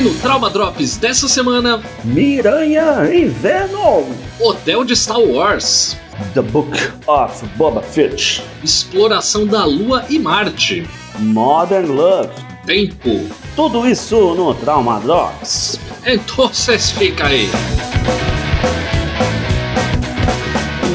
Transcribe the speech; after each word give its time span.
E 0.00 0.02
no 0.02 0.14
Trauma 0.14 0.48
Drops 0.48 0.96
dessa 0.96 1.28
semana, 1.28 1.82
Miranha 2.02 3.14
Inverno, 3.14 4.08
Hotel 4.40 4.82
de 4.82 4.96
Star 4.96 5.20
Wars, 5.20 5.94
The 6.32 6.40
Book 6.40 6.70
of 7.06 7.46
Boba 7.56 7.82
Fett, 7.82 8.42
Exploração 8.64 9.46
da 9.46 9.66
Lua 9.66 10.06
e 10.08 10.18
Marte, 10.18 10.88
Modern 11.18 11.90
Love, 11.92 12.30
Tempo. 12.64 13.28
tudo 13.54 13.86
isso 13.86 14.34
no 14.34 14.54
Trauma 14.54 14.98
Drops. 15.00 15.78
Então 16.06 16.48
vocês 16.48 16.92
fica 16.92 17.26
aí. 17.26 17.50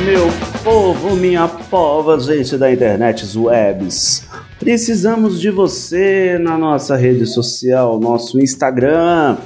Meu 0.04 0.32
povo, 0.64 1.16
minha 1.16 1.48
pova, 1.48 2.20
gente 2.20 2.58
da 2.58 2.74
internet, 2.74 3.24
os 3.24 3.36
webs. 3.36 4.26
Precisamos 4.66 5.40
de 5.40 5.52
você 5.52 6.40
na 6.42 6.58
nossa 6.58 6.96
rede 6.96 7.28
social, 7.28 8.00
nosso 8.00 8.42
Instagram, 8.42 9.38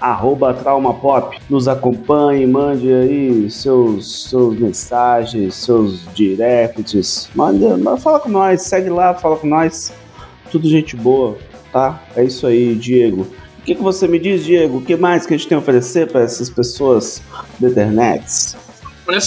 arroba 0.00 0.52
traumapop. 0.52 1.38
Nos 1.48 1.68
acompanhe, 1.68 2.44
mande 2.44 2.92
aí 2.92 3.48
seus, 3.48 4.24
seus 4.28 4.58
mensagens, 4.58 5.54
seus 5.54 6.04
directs. 6.12 7.30
Manda, 7.36 7.96
fala 7.98 8.18
com 8.18 8.28
nós, 8.28 8.62
segue 8.62 8.90
lá, 8.90 9.14
fala 9.14 9.36
com 9.36 9.46
nós. 9.46 9.92
Tudo 10.50 10.68
gente 10.68 10.96
boa, 10.96 11.38
tá? 11.72 12.02
É 12.16 12.24
isso 12.24 12.44
aí, 12.44 12.74
Diego. 12.74 13.28
O 13.60 13.62
que, 13.64 13.76
que 13.76 13.82
você 13.82 14.08
me 14.08 14.18
diz, 14.18 14.44
Diego? 14.44 14.78
O 14.78 14.82
que 14.82 14.96
mais 14.96 15.24
que 15.24 15.34
a 15.34 15.36
gente 15.36 15.46
tem 15.46 15.54
a 15.54 15.60
oferecer 15.60 16.10
para 16.10 16.22
essas 16.22 16.50
pessoas 16.50 17.22
da 17.60 17.68
internet? 17.68 18.56
Pra 19.06 19.18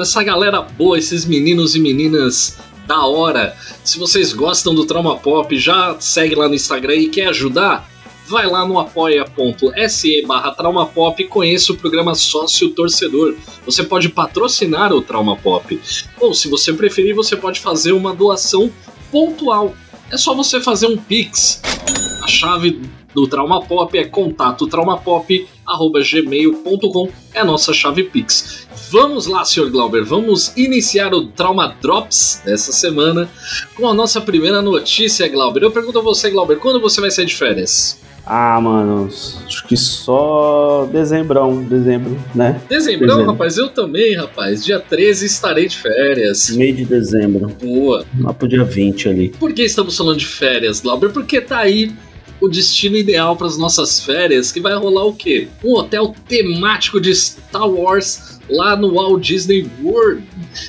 essa 0.00 0.24
galera 0.24 0.62
boa, 0.62 0.98
esses 0.98 1.26
meninos 1.26 1.76
e 1.76 1.78
meninas 1.78 2.56
da 2.86 3.04
hora. 3.06 3.56
Se 3.82 3.98
vocês 3.98 4.32
gostam 4.32 4.74
do 4.74 4.86
Trauma 4.86 5.16
Pop, 5.16 5.56
já 5.58 5.96
segue 6.00 6.34
lá 6.34 6.48
no 6.48 6.54
Instagram 6.54 6.96
e 6.96 7.08
quer 7.08 7.28
ajudar? 7.28 7.88
Vai 8.26 8.46
lá 8.46 8.66
no 8.66 8.78
apoia.se 8.78 10.24
barra 10.26 10.56
e 11.18 11.24
conheça 11.24 11.72
o 11.72 11.76
programa 11.76 12.14
Sócio 12.14 12.70
Torcedor. 12.70 13.36
Você 13.66 13.82
pode 13.82 14.08
patrocinar 14.08 14.94
o 14.94 15.02
Trauma 15.02 15.36
Pop. 15.36 15.78
Ou, 16.18 16.32
se 16.32 16.48
você 16.48 16.72
preferir, 16.72 17.14
você 17.14 17.36
pode 17.36 17.60
fazer 17.60 17.92
uma 17.92 18.14
doação 18.14 18.72
pontual. 19.10 19.74
É 20.10 20.16
só 20.16 20.34
você 20.34 20.58
fazer 20.60 20.86
um 20.86 20.96
Pix. 20.96 21.60
A 22.22 22.26
chave 22.26 22.80
do 23.14 23.28
Trauma 23.28 23.62
Pop 23.62 23.96
é 23.96 24.04
contato 24.04 24.66
traumapop@gmail.com 24.66 27.08
é 27.34 27.40
a 27.40 27.44
nossa 27.44 27.74
chave 27.74 28.04
Pix. 28.04 28.63
Vamos 28.94 29.26
lá, 29.26 29.44
Sr. 29.44 29.70
Glauber, 29.70 30.04
vamos 30.04 30.52
iniciar 30.56 31.12
o 31.12 31.26
Trauma 31.26 31.74
Drops 31.82 32.40
dessa 32.44 32.70
semana 32.70 33.28
com 33.74 33.88
a 33.88 33.92
nossa 33.92 34.20
primeira 34.20 34.62
notícia, 34.62 35.28
Glauber. 35.28 35.64
Eu 35.64 35.72
pergunto 35.72 35.98
a 35.98 36.00
você, 36.00 36.30
Glauber, 36.30 36.60
quando 36.60 36.80
você 36.80 37.00
vai 37.00 37.10
sair 37.10 37.26
de 37.26 37.34
férias? 37.34 38.00
Ah, 38.24 38.60
mano, 38.60 39.10
acho 39.44 39.66
que 39.66 39.76
só 39.76 40.88
dezembrão, 40.92 41.64
dezembro, 41.64 42.16
né? 42.32 42.62
Dezembrão, 42.68 43.08
Dezembro. 43.16 43.32
rapaz, 43.32 43.58
eu 43.58 43.68
também, 43.68 44.14
rapaz. 44.14 44.64
Dia 44.64 44.78
13 44.78 45.26
estarei 45.26 45.66
de 45.66 45.76
férias. 45.76 46.50
Meio 46.50 46.76
de 46.76 46.84
dezembro, 46.84 47.48
Boa. 47.60 48.06
lá 48.20 48.32
pro 48.32 48.46
dia 48.46 48.62
20 48.62 49.08
ali. 49.08 49.28
Por 49.30 49.52
que 49.52 49.62
estamos 49.62 49.96
falando 49.96 50.18
de 50.18 50.26
férias, 50.26 50.80
Glauber? 50.80 51.10
Porque 51.10 51.40
tá 51.40 51.58
aí 51.58 51.92
o 52.40 52.48
destino 52.48 52.96
ideal 52.96 53.36
para 53.36 53.46
as 53.46 53.56
nossas 53.56 54.00
férias, 54.00 54.52
que 54.52 54.60
vai 54.60 54.74
rolar 54.74 55.04
o 55.04 55.14
quê? 55.14 55.48
Um 55.62 55.74
hotel 55.74 56.14
temático 56.28 57.00
de 57.00 57.14
Star 57.14 57.68
Wars 57.68 58.40
lá 58.48 58.76
no 58.76 58.94
Walt 58.94 59.22
Disney 59.22 59.70
World, 59.82 60.22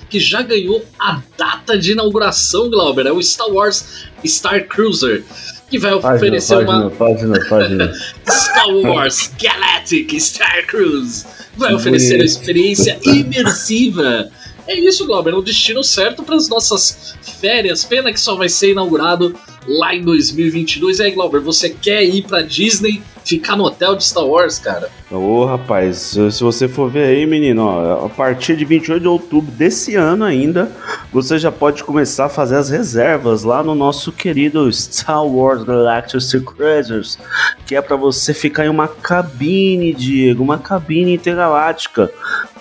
que 0.09 0.19
já 0.19 0.41
ganhou 0.41 0.83
a 0.99 1.21
data 1.37 1.77
de 1.77 1.91
inauguração, 1.91 2.69
Glauber. 2.69 3.07
É 3.07 3.11
o 3.11 3.21
Star 3.21 3.49
Wars 3.49 4.05
Star 4.25 4.65
Cruiser, 4.67 5.23
que 5.69 5.77
vai 5.77 5.93
oferecer 5.93 6.57
uma 6.57 6.89
página, 6.89 7.39
página. 7.49 7.93
Star 8.27 8.69
Wars 8.69 9.31
Galactic 9.41 10.13
Star 10.19 10.65
Cruise. 10.67 11.25
Vai 11.57 11.73
oferecer 11.73 12.15
a 12.15 12.17
bonito. 12.17 12.25
experiência 12.25 12.99
imersiva. 13.03 14.29
É 14.67 14.77
isso, 14.79 15.05
Glauber, 15.05 15.31
é 15.31 15.35
o 15.35 15.41
destino 15.41 15.83
certo 15.83 16.23
para 16.23 16.35
as 16.35 16.49
nossas 16.49 17.15
férias. 17.39 17.83
Pena 17.85 18.11
que 18.11 18.19
só 18.19 18.35
vai 18.35 18.49
ser 18.49 18.71
inaugurado 18.71 19.35
lá 19.67 19.95
em 19.95 20.01
2022. 20.01 20.99
E 20.99 21.03
aí, 21.03 21.11
Glauber, 21.11 21.41
você 21.41 21.69
quer 21.69 22.03
ir 22.03 22.23
pra 22.23 22.41
Disney, 22.41 23.01
ficar 23.23 23.55
no 23.55 23.63
hotel 23.63 23.95
de 23.95 24.03
Star 24.03 24.25
Wars, 24.25 24.59
cara? 24.59 24.89
Ô, 25.09 25.45
rapaz, 25.45 26.15
se 26.31 26.43
você 26.43 26.67
for 26.67 26.89
ver 26.89 27.05
aí, 27.05 27.25
menino, 27.25 27.63
ó, 27.63 28.05
a 28.05 28.09
partir 28.09 28.55
de 28.55 28.65
28 28.65 29.01
de 29.01 29.07
outubro 29.07 29.51
desse 29.51 29.95
ano 29.95 30.23
ainda, 30.23 30.71
você 31.11 31.39
já 31.39 31.51
pode 31.51 31.83
começar 31.83 32.25
a 32.25 32.29
fazer 32.29 32.55
as 32.55 32.69
reservas 32.69 33.43
lá 33.43 33.63
no 33.63 33.73
nosso 33.73 34.11
querido 34.11 34.71
Star 34.71 35.25
Wars 35.25 35.63
Galactic 35.63 36.43
Cruisers, 36.43 37.17
que 37.65 37.75
é 37.75 37.81
pra 37.81 37.95
você 37.95 38.33
ficar 38.33 38.65
em 38.65 38.69
uma 38.69 38.87
cabine, 38.87 39.93
Diego, 39.93 40.43
uma 40.43 40.59
cabine 40.59 41.13
intergaláctica. 41.13 42.11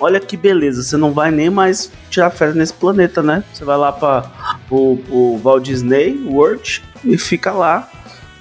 Olha 0.00 0.21
que 0.21 0.36
beleza, 0.36 0.82
você 0.82 0.97
não 0.97 1.12
vai 1.12 1.31
nem 1.31 1.50
mais 1.50 1.91
tirar 2.10 2.31
férias 2.31 2.56
nesse 2.56 2.72
planeta, 2.72 3.22
né? 3.22 3.44
Você 3.53 3.65
vai 3.65 3.76
lá 3.76 3.92
para 3.92 4.31
o 4.71 5.38
Walt 5.42 5.65
Disney 5.65 6.19
World 6.26 6.82
e 7.04 7.19
fica 7.19 7.53
lá 7.53 7.88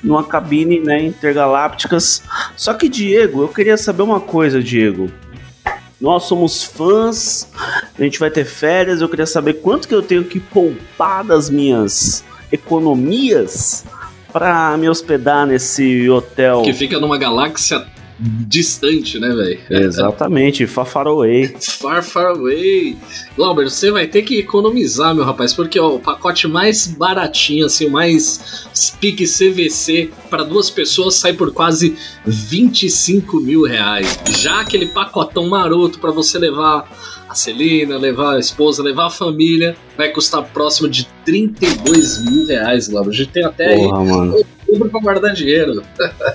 numa 0.04 0.24
cabine, 0.24 0.80
né, 0.80 1.02
intergalácticas. 1.02 2.22
Só 2.56 2.74
que 2.74 2.90
Diego, 2.90 3.42
eu 3.42 3.48
queria 3.48 3.78
saber 3.78 4.04
uma 4.04 4.20
coisa, 4.20 4.62
Diego. 4.62 5.10
Nós 6.00 6.24
somos 6.24 6.64
fãs, 6.64 7.48
a 7.98 8.04
gente 8.04 8.20
vai 8.20 8.30
ter 8.30 8.44
férias, 8.44 9.00
eu 9.00 9.08
queria 9.08 9.26
saber 9.26 9.54
quanto 9.54 9.88
que 9.88 9.96
eu 9.96 10.02
tenho 10.02 10.26
que 10.26 10.40
poupar 10.40 11.24
das 11.24 11.50
minhas 11.50 12.24
economias 12.52 13.86
para 14.34 14.76
me 14.78 14.90
hospedar 14.90 15.48
nesse 15.48 16.10
hotel. 16.10 16.64
Que 16.64 16.74
fica 16.74 17.00
numa 17.00 17.18
galáxia 17.18 17.86
distante, 18.24 19.20
né, 19.20 19.30
velho? 19.30 19.60
Exatamente, 19.70 20.66
Fafaroei. 20.66 21.54
Far, 21.60 22.02
far 22.04 22.28
away. 22.28 22.96
Glauber, 23.36 23.70
você 23.70 23.92
vai 23.92 24.08
ter 24.08 24.22
que 24.22 24.40
economizar, 24.40 25.14
meu 25.14 25.26
rapaz, 25.26 25.54
porque 25.54 25.78
ó, 25.80 25.96
o 25.96 26.00
pacote 26.00 26.48
mais 26.48 26.88
baratinho, 26.88 27.66
assim, 27.66 27.88
o 27.88 27.92
mais 27.92 28.70
speak 28.74 29.26
CVC 29.26 30.10
para 30.30 30.44
duas 30.44 30.70
pessoas 30.70 31.16
sai 31.16 31.34
por 31.34 31.52
quase 31.52 31.96
25 32.26 33.40
mil 33.42 33.64
reais. 33.64 34.18
Já 34.38 34.62
aquele 34.62 34.88
pacotão 34.88 35.48
maroto 35.48 36.00
para 36.00 36.12
você 36.12 36.40
levar 36.40 36.90
a 37.28 37.36
Celina, 37.36 37.98
levar 37.98 38.36
a 38.36 38.40
esposa, 38.40 38.84
levar 38.84 39.08
a 39.08 39.10
família, 39.10 39.76
vai 39.98 40.10
custar 40.10 40.44
próximo 40.44 40.88
de 40.88 41.08
32 41.26 42.24
mil 42.30 42.46
reais, 42.46 42.88
Glauber. 42.88 43.10
A 43.10 43.14
gente 43.14 43.32
tem 43.32 43.44
até 43.44 43.74
aí 43.74 43.78
Porra, 43.78 44.04
mano. 44.04 44.46
Outubro 44.74 44.90
pra 44.90 45.00
guardar 45.00 45.34
dinheiro. 45.34 45.84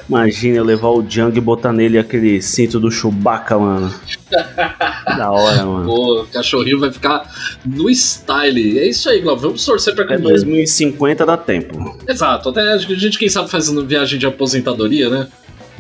Imagina 0.09 0.59
eu 0.59 0.65
levar 0.65 0.88
o 0.88 1.03
Django 1.03 1.37
e 1.37 1.41
botar 1.41 1.72
nele 1.72 1.99
aquele 1.99 2.41
cinto 2.41 2.78
do 2.78 2.91
Chewbacca, 2.91 3.59
mano. 3.59 3.93
da 4.31 5.31
hora, 5.31 5.66
mano. 5.66 5.87
Pô, 5.87 6.22
o 6.22 6.26
cachorrinho 6.26 6.78
vai 6.78 6.93
ficar 6.93 7.28
no 7.66 7.91
style. 7.91 8.78
É 8.78 8.88
isso 8.88 9.09
aí, 9.10 9.21
Glauber. 9.21 9.43
Vamos 9.43 9.65
torcer 9.65 9.94
pra 9.94 10.06
que 10.06 10.15
Até 10.15 10.22
2050 10.22 11.27
dá 11.27 11.37
tempo. 11.37 11.98
Exato, 12.09 12.50
até 12.50 12.72
a 12.72 12.78
gente, 12.78 13.19
quem 13.19 13.28
sabe, 13.28 13.50
fazendo 13.50 13.84
viagem 13.84 14.19
de 14.19 14.27
aposentadoria, 14.27 15.10
né? 15.10 15.28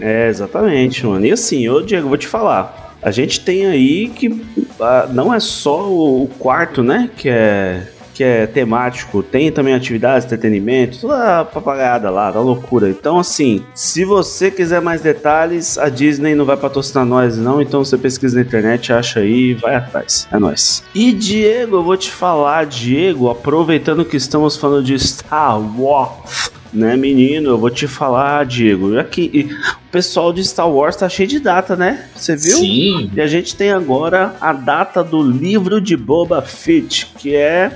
É, 0.00 0.28
exatamente, 0.28 1.04
mano. 1.06 1.24
E 1.26 1.32
assim, 1.32 1.68
ô 1.68 1.80
Diego, 1.80 2.08
vou 2.08 2.18
te 2.18 2.26
falar. 2.26 2.96
A 3.00 3.10
gente 3.10 3.40
tem 3.40 3.66
aí 3.66 4.08
que 4.08 4.44
ah, 4.80 5.08
não 5.12 5.32
é 5.32 5.38
só 5.38 5.88
o 5.88 6.28
quarto, 6.38 6.82
né? 6.82 7.10
Que 7.16 7.28
é, 7.28 7.86
que 8.18 8.24
é 8.24 8.48
temático. 8.48 9.22
Tem 9.22 9.52
também 9.52 9.74
atividades, 9.74 10.24
entretenimento, 10.24 11.02
toda 11.02 11.38
a 11.38 11.44
papagaiada 11.44 12.10
lá, 12.10 12.32
da 12.32 12.40
loucura. 12.40 12.90
Então, 12.90 13.16
assim, 13.16 13.62
se 13.72 14.04
você 14.04 14.50
quiser 14.50 14.82
mais 14.82 15.00
detalhes, 15.00 15.78
a 15.78 15.88
Disney 15.88 16.34
não 16.34 16.44
vai 16.44 16.56
patrocinar 16.56 17.06
nós, 17.06 17.38
não. 17.38 17.62
Então 17.62 17.84
você 17.84 17.96
pesquisa 17.96 18.34
na 18.34 18.42
internet, 18.42 18.92
acha 18.92 19.20
aí 19.20 19.50
e 19.50 19.54
vai 19.54 19.76
atrás. 19.76 20.26
É 20.32 20.36
nóis. 20.36 20.82
E 20.92 21.12
Diego, 21.12 21.76
eu 21.76 21.84
vou 21.84 21.96
te 21.96 22.10
falar, 22.10 22.66
Diego, 22.66 23.30
aproveitando 23.30 24.04
que 24.04 24.16
estamos 24.16 24.56
falando 24.56 24.84
de 24.84 24.98
Star 24.98 25.60
Wars. 25.80 26.50
Né, 26.70 26.96
menino, 26.96 27.50
eu 27.50 27.58
vou 27.58 27.70
te 27.70 27.86
falar, 27.86 28.44
Diego. 28.44 28.98
Aqui, 28.98 29.30
e 29.32 29.44
o 29.44 29.90
pessoal 29.90 30.32
de 30.34 30.44
Star 30.44 30.68
Wars 30.68 30.96
tá 30.96 31.08
cheio 31.08 31.28
de 31.28 31.38
data, 31.38 31.74
né? 31.76 32.04
Você 32.14 32.36
viu? 32.36 32.58
Sim. 32.58 33.10
E 33.14 33.20
a 33.20 33.26
gente 33.26 33.56
tem 33.56 33.70
agora 33.70 34.34
a 34.38 34.52
data 34.52 35.02
do 35.02 35.22
livro 35.22 35.80
de 35.80 35.96
Boba 35.96 36.42
Fett, 36.42 37.10
que 37.16 37.34
é, 37.34 37.72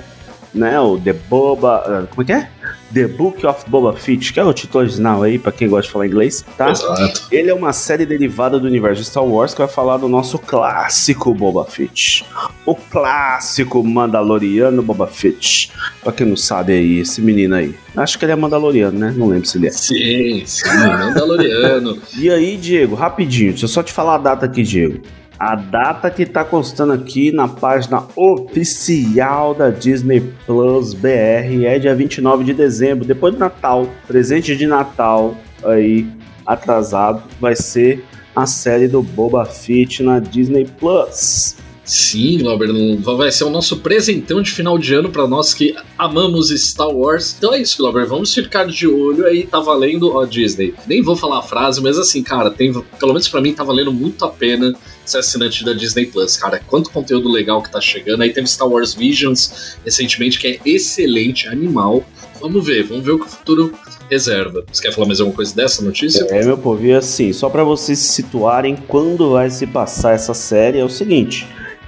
né, 0.53 0.79
o 0.79 0.99
The 0.99 1.13
Boba, 1.13 1.83
ah, 1.85 2.07
como 2.09 2.21
é 2.21 2.25
que 2.25 2.31
é? 2.31 2.49
The 2.93 3.07
Book 3.07 3.43
of 3.45 3.67
Boba 3.67 3.93
Fett, 3.93 4.31
que 4.31 4.39
é 4.39 4.43
o 4.43 4.53
título 4.53 4.83
original 4.83 5.23
aí, 5.23 5.39
pra 5.39 5.51
quem 5.51 5.67
gosta 5.67 5.87
de 5.87 5.91
falar 5.91 6.05
inglês, 6.05 6.45
tá? 6.55 6.69
Exato. 6.69 7.27
Ele 7.31 7.49
é 7.49 7.53
uma 7.53 7.73
série 7.73 8.05
derivada 8.05 8.59
do 8.59 8.67
universo 8.67 9.01
de 9.01 9.07
Star 9.07 9.25
Wars 9.25 9.53
que 9.53 9.59
vai 9.59 9.67
falar 9.67 9.97
do 9.97 10.07
nosso 10.07 10.37
clássico 10.37 11.33
Boba 11.33 11.65
Fett. 11.65 12.23
O 12.65 12.75
clássico 12.75 13.83
Mandaloriano 13.83 14.83
Boba 14.83 15.07
Fett. 15.07 15.71
Pra 16.03 16.11
quem 16.11 16.27
não 16.27 16.37
sabe 16.37 16.73
aí, 16.73 16.99
esse 16.99 17.19
menino 17.19 17.55
aí. 17.55 17.75
Acho 17.97 18.19
que 18.19 18.25
ele 18.25 18.33
é 18.33 18.35
Mandaloriano, 18.35 18.99
né? 18.99 19.13
Não 19.17 19.27
lembro 19.27 19.47
se 19.47 19.57
ele 19.57 19.67
é. 19.67 19.71
Sim, 19.71 20.43
sim, 20.45 20.67
Mandaloriano. 20.67 21.97
E 22.15 22.29
aí, 22.29 22.57
Diego, 22.57 22.95
rapidinho, 22.95 23.51
deixa 23.51 23.65
eu 23.65 23.69
só 23.69 23.81
te 23.81 23.91
falar 23.91 24.15
a 24.15 24.19
data 24.19 24.45
aqui, 24.45 24.61
Diego. 24.61 25.01
A 25.45 25.55
data 25.55 26.09
que 26.09 26.25
tá 26.25 26.45
constando 26.45 26.93
aqui 26.93 27.29
na 27.29 27.49
página 27.49 28.01
oficial 28.15 29.53
da 29.53 29.69
Disney 29.71 30.21
Plus 30.45 30.93
BR 30.93 31.65
é 31.65 31.77
dia 31.77 31.93
29 31.93 32.45
de 32.45 32.53
dezembro, 32.53 33.03
depois 33.03 33.33
do 33.33 33.41
Natal, 33.41 33.85
presente 34.07 34.55
de 34.55 34.65
Natal 34.65 35.35
aí 35.65 36.07
atrasado 36.45 37.23
vai 37.41 37.57
ser 37.57 38.05
a 38.33 38.45
série 38.45 38.87
do 38.87 39.03
Boba 39.03 39.43
Fett 39.43 40.01
na 40.01 40.19
Disney 40.19 40.65
Plus. 40.79 41.57
Sim, 41.85 42.37
Glauber, 42.37 42.69
vai 43.01 43.29
ser 43.29 43.43
o 43.43 43.49
nosso 43.49 43.77
presentão 43.77 44.41
de 44.41 44.51
final 44.51 44.77
de 44.77 44.93
ano 44.93 45.09
para 45.09 45.27
nós 45.27 45.53
que 45.53 45.75
amamos 45.97 46.49
Star 46.49 46.87
Wars. 46.87 47.35
Então 47.37 47.53
é 47.53 47.61
isso, 47.61 47.77
Glauber, 47.77 48.05
vamos 48.05 48.33
ficar 48.33 48.65
de 48.65 48.87
olho 48.87 49.25
aí, 49.25 49.45
tá 49.45 49.59
valendo, 49.59 50.15
ó, 50.15 50.23
Disney. 50.23 50.73
Nem 50.87 51.01
vou 51.01 51.17
falar 51.17 51.39
a 51.39 51.41
frase, 51.41 51.81
mas 51.81 51.97
assim, 51.97 52.23
cara, 52.23 52.49
tem, 52.49 52.71
pelo 52.71 53.11
menos 53.11 53.27
para 53.27 53.41
mim 53.41 53.53
tá 53.53 53.65
valendo 53.65 53.91
muito 53.91 54.23
a 54.23 54.29
pena 54.29 54.73
ser 55.05 55.17
assinante 55.17 55.65
da 55.65 55.73
Disney 55.73 56.05
Plus, 56.05 56.37
cara. 56.37 56.61
Quanto 56.65 56.89
conteúdo 56.89 57.29
legal 57.29 57.61
que 57.61 57.69
tá 57.69 57.81
chegando. 57.81 58.21
Aí 58.21 58.31
teve 58.31 58.47
Star 58.47 58.69
Wars 58.69 58.93
Visions 58.93 59.75
recentemente, 59.83 60.39
que 60.39 60.47
é 60.47 60.59
excelente, 60.65 61.49
animal. 61.49 62.05
Vamos 62.39 62.65
ver, 62.65 62.83
vamos 62.83 63.03
ver 63.03 63.11
o 63.11 63.19
que 63.19 63.25
o 63.25 63.29
futuro 63.29 63.73
reserva. 64.09 64.63
Você 64.71 64.81
quer 64.81 64.93
falar 64.93 65.07
mais 65.07 65.19
alguma 65.19 65.35
coisa 65.35 65.53
dessa 65.53 65.81
notícia? 65.81 66.25
É, 66.29 66.45
meu 66.45 66.57
povo, 66.57 66.85
e 66.85 66.93
assim, 66.93 67.33
só 67.33 67.49
para 67.49 67.65
vocês 67.65 67.99
se 67.99 68.13
situarem 68.13 68.77
quando 68.87 69.31
vai 69.31 69.49
se 69.49 69.67
passar 69.67 70.13
essa 70.13 70.33
série, 70.33 70.79
é 70.79 70.85
o 70.85 70.89
seguinte 70.89 71.45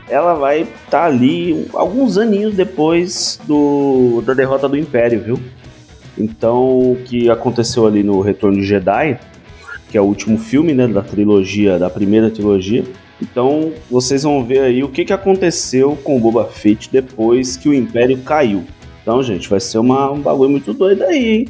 ela 0.10 0.34
vai 0.34 0.62
estar 0.62 0.90
tá 0.90 1.06
ali 1.06 1.68
alguns 1.74 2.18
aninhos 2.18 2.54
depois 2.54 3.40
do, 3.46 4.22
da 4.26 4.34
derrota 4.34 4.70
do 4.70 4.78
Império, 4.78 5.22
viu? 5.22 5.40
Então, 6.18 6.92
o 6.92 6.98
que 7.06 7.30
aconteceu 7.30 7.86
ali 7.86 8.04
no 8.04 8.22
Retorno 8.22 8.58
de 8.58 8.66
Jedi, 8.66 9.20
que 9.90 9.98
é 9.98 10.02
o 10.02 10.06
último 10.06 10.38
filme 10.38 10.74
né, 10.74 10.88
da 10.88 11.02
trilogia, 11.02 11.78
da 11.78 11.90
primeira 11.90 12.30
trilogia. 12.30 12.84
Então, 13.22 13.74
vocês 13.90 14.24
vão 14.24 14.44
ver 14.44 14.62
aí 14.62 14.84
o 14.84 14.90
que, 14.90 15.06
que 15.06 15.14
aconteceu 15.14 15.98
com 16.04 16.18
o 16.18 16.20
Boba 16.20 16.46
Fett 16.46 16.90
depois 16.92 17.58
que 17.58 17.70
o 17.70 17.74
Império 17.74 18.18
caiu. 18.20 18.64
Então, 19.02 19.22
gente, 19.22 19.50
vai 19.50 19.60
ser 19.60 19.78
uma, 19.78 20.12
um 20.12 20.20
bagulho 20.20 20.50
muito 20.50 20.74
doido 20.74 21.04
aí, 21.04 21.38
hein? 21.38 21.48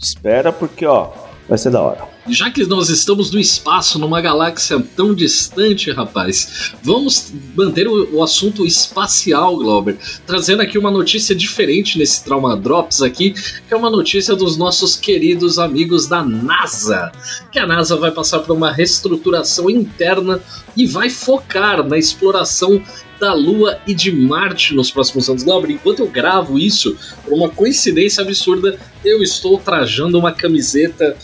Espera, 0.00 0.52
porque, 0.52 0.86
ó, 0.86 1.10
vai 1.48 1.58
ser 1.58 1.70
da 1.70 1.82
hora. 1.82 2.17
Já 2.28 2.50
que 2.50 2.64
nós 2.66 2.90
estamos 2.90 3.30
no 3.30 3.38
espaço, 3.38 3.98
numa 3.98 4.20
galáxia 4.20 4.82
tão 4.94 5.14
distante, 5.14 5.90
rapaz, 5.90 6.72
vamos 6.82 7.32
manter 7.56 7.88
o, 7.88 8.16
o, 8.16 8.22
assunto 8.22 8.66
espacial, 8.66 9.56
Glauber, 9.56 9.96
trazendo 10.26 10.60
aqui 10.60 10.76
uma 10.76 10.90
notícia 10.90 11.34
diferente 11.34 11.98
nesse 11.98 12.22
Trauma 12.24 12.56
Drops 12.56 13.00
aqui, 13.00 13.30
que 13.32 13.72
é 13.72 13.76
uma 13.76 13.90
notícia 13.90 14.36
dos 14.36 14.56
nossos 14.56 14.94
queridos 14.94 15.58
amigos 15.58 16.06
da 16.06 16.22
NASA, 16.22 17.10
que 17.50 17.58
a 17.58 17.66
NASA 17.66 17.96
vai 17.96 18.10
passar 18.10 18.40
por 18.40 18.54
uma 18.54 18.70
reestruturação 18.72 19.70
interna 19.70 20.40
e 20.76 20.86
vai 20.86 21.08
focar 21.08 21.82
na 21.82 21.96
exploração 21.96 22.82
da 23.18 23.34
Lua 23.34 23.78
e 23.86 23.94
de 23.94 24.12
Marte 24.12 24.74
nos 24.74 24.90
próximos 24.90 25.28
anos. 25.28 25.42
Glauber, 25.42 25.70
enquanto 25.70 26.00
eu 26.00 26.08
gravo 26.08 26.58
isso, 26.58 26.96
por 27.24 27.32
uma 27.32 27.48
coincidência 27.48 28.22
absurda, 28.22 28.78
eu 29.04 29.22
estou 29.22 29.58
trajando 29.58 30.18
uma 30.18 30.32
camiseta 30.32 31.16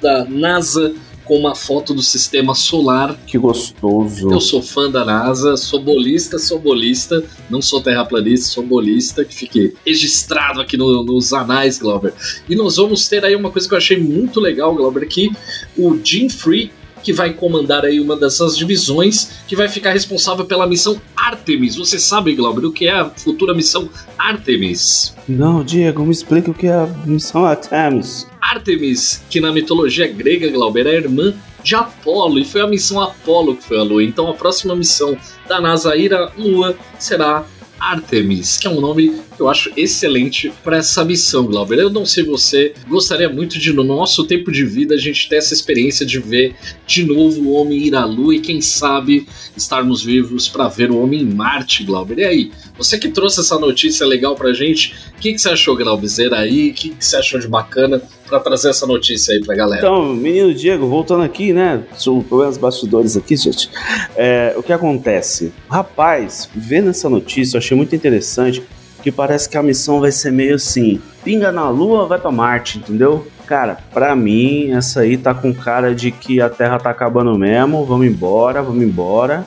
da 0.00 0.24
NASA 0.24 0.94
com 1.24 1.38
uma 1.38 1.54
foto 1.54 1.94
do 1.94 2.02
sistema 2.02 2.54
solar. 2.54 3.16
Que 3.26 3.38
gostoso. 3.38 4.30
Eu 4.30 4.40
sou 4.40 4.62
fã 4.62 4.90
da 4.90 5.04
NASA, 5.04 5.56
sou 5.56 5.80
bolista, 5.80 6.38
sou 6.38 6.58
bolista, 6.58 7.22
não 7.48 7.62
sou 7.62 7.80
terraplanista, 7.80 8.48
sou 8.48 8.64
bolista, 8.64 9.24
que 9.24 9.34
fique 9.34 9.74
registrado 9.86 10.60
aqui 10.60 10.76
no, 10.76 11.02
nos 11.04 11.32
anais, 11.32 11.78
Glauber. 11.78 12.12
E 12.48 12.56
nós 12.56 12.76
vamos 12.76 13.08
ter 13.08 13.24
aí 13.24 13.36
uma 13.36 13.50
coisa 13.50 13.68
que 13.68 13.74
eu 13.74 13.78
achei 13.78 13.98
muito 13.98 14.40
legal, 14.40 14.74
Glauber, 14.74 15.06
que 15.06 15.30
o 15.76 15.98
Jim 16.02 16.28
Free 16.28 16.72
que 17.02 17.12
vai 17.12 17.32
comandar 17.32 17.84
aí 17.84 18.00
uma 18.00 18.16
dessas 18.16 18.56
divisões, 18.56 19.42
que 19.46 19.56
vai 19.56 19.68
ficar 19.68 19.92
responsável 19.92 20.44
pela 20.44 20.66
missão 20.66 21.00
Artemis. 21.16 21.76
Você 21.76 21.98
sabe, 21.98 22.34
Glauber, 22.34 22.64
o 22.64 22.72
que 22.72 22.86
é 22.86 22.92
a 22.92 23.10
futura 23.10 23.54
missão 23.54 23.88
Artemis? 24.18 25.14
Não, 25.28 25.64
Diego, 25.64 26.04
me 26.04 26.12
explica 26.12 26.50
o 26.50 26.54
que 26.54 26.66
é 26.66 26.74
a 26.74 26.86
missão 27.04 27.44
Artemis. 27.44 28.26
Artemis, 28.40 29.22
que 29.30 29.40
na 29.40 29.52
mitologia 29.52 30.06
grega, 30.06 30.50
Glauber, 30.50 30.86
é 30.86 30.90
a 30.90 30.94
irmã 30.94 31.34
de 31.62 31.74
Apolo, 31.76 32.38
e 32.38 32.44
foi 32.44 32.60
a 32.60 32.66
missão 32.66 33.00
Apolo 33.00 33.56
que 33.56 33.64
foi 33.64 33.78
a 33.78 33.82
Lua. 33.82 34.02
Então 34.02 34.28
a 34.28 34.34
próxima 34.34 34.74
missão 34.74 35.16
da 35.48 35.60
NASA 35.60 35.96
ir 35.96 36.12
à 36.12 36.30
Lua 36.36 36.76
será 36.98 37.44
Artemis, 37.82 38.58
que 38.58 38.66
é 38.66 38.70
um 38.70 38.80
nome 38.80 39.20
que 39.34 39.42
eu 39.42 39.48
acho 39.48 39.72
excelente 39.76 40.52
para 40.62 40.76
essa 40.76 41.04
missão, 41.04 41.46
Glauber. 41.46 41.78
Eu 41.78 41.90
não 41.90 42.06
sei 42.06 42.22
você, 42.22 42.74
gostaria 42.88 43.28
muito 43.28 43.58
de, 43.58 43.72
no 43.72 43.82
nosso 43.82 44.24
tempo 44.24 44.52
de 44.52 44.64
vida, 44.64 44.94
a 44.94 44.98
gente 44.98 45.28
ter 45.28 45.36
essa 45.36 45.52
experiência 45.52 46.06
de 46.06 46.20
ver 46.20 46.54
de 46.86 47.04
novo 47.04 47.42
o 47.42 47.52
homem 47.52 47.78
ir 47.78 47.94
à 47.94 48.04
Lua 48.04 48.36
e, 48.36 48.40
quem 48.40 48.60
sabe, 48.60 49.26
estarmos 49.56 50.02
vivos 50.02 50.48
para 50.48 50.68
ver 50.68 50.90
o 50.90 51.02
homem 51.02 51.22
em 51.22 51.34
Marte, 51.34 51.82
Glauber. 51.82 52.18
E 52.18 52.24
aí, 52.24 52.52
você 52.78 52.98
que 52.98 53.08
trouxe 53.08 53.40
essa 53.40 53.58
notícia 53.58 54.06
legal 54.06 54.36
pra 54.36 54.52
gente, 54.52 54.94
o 55.16 55.20
que, 55.20 55.32
que 55.32 55.40
você 55.40 55.50
achou, 55.50 55.76
Glauber? 55.76 56.02
aí, 56.34 56.70
o 56.70 56.74
que, 56.74 56.90
que 56.90 57.04
você 57.04 57.16
achou 57.16 57.40
de 57.40 57.48
bacana 57.48 58.00
para 58.32 58.40
trazer 58.40 58.70
essa 58.70 58.86
notícia 58.86 59.34
aí 59.34 59.40
pra 59.40 59.54
galera. 59.54 59.78
Então, 59.78 60.14
menino 60.14 60.54
Diego, 60.54 60.86
voltando 60.86 61.22
aqui, 61.22 61.52
né? 61.52 61.82
Sou 61.96 62.22
problemas 62.22 62.56
bastidores 62.56 63.16
aqui, 63.16 63.36
gente. 63.36 63.70
É, 64.16 64.54
o 64.56 64.62
que 64.62 64.72
acontece? 64.72 65.52
Rapaz, 65.68 66.48
vendo 66.54 66.90
essa 66.90 67.10
notícia, 67.10 67.56
eu 67.56 67.58
achei 67.58 67.76
muito 67.76 67.94
interessante 67.94 68.62
que 69.02 69.12
parece 69.12 69.48
que 69.48 69.58
a 69.58 69.62
missão 69.62 70.00
vai 70.00 70.10
ser 70.12 70.30
meio 70.32 70.54
assim: 70.54 71.00
pinga 71.22 71.52
na 71.52 71.68
Lua, 71.68 72.06
vai 72.06 72.18
para 72.18 72.30
Marte, 72.30 72.78
entendeu? 72.78 73.26
Cara, 73.46 73.76
pra 73.92 74.16
mim, 74.16 74.70
essa 74.70 75.00
aí 75.00 75.18
tá 75.18 75.34
com 75.34 75.52
cara 75.52 75.94
de 75.94 76.10
que 76.10 76.40
a 76.40 76.48
Terra 76.48 76.78
tá 76.78 76.88
acabando 76.88 77.36
mesmo. 77.36 77.84
Vamos 77.84 78.06
embora, 78.06 78.62
vamos 78.62 78.82
embora. 78.82 79.46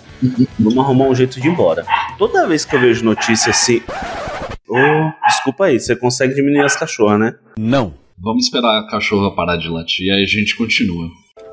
vamos 0.60 0.78
arrumar 0.78 1.06
um 1.06 1.16
jeito 1.16 1.40
de 1.40 1.48
ir 1.48 1.52
embora. 1.52 1.86
Toda 2.20 2.46
vez 2.46 2.66
que 2.66 2.76
eu 2.76 2.80
vejo 2.80 3.04
notícia 3.04 3.50
assim. 3.50 3.82
Oh, 4.68 5.12
desculpa 5.26 5.66
aí, 5.66 5.80
você 5.80 5.96
consegue 5.96 6.36
diminuir 6.36 6.66
as 6.66 6.76
cachorras, 6.76 7.20
né? 7.20 7.36
Não. 7.58 8.05
Vamos 8.18 8.46
esperar 8.46 8.80
a 8.80 8.88
cachorra 8.88 9.36
parar 9.36 9.58
de 9.58 9.68
latir 9.68 10.08
e 10.08 10.12
aí 10.12 10.24
a 10.24 10.26
gente 10.26 10.56
continua. 10.56 11.10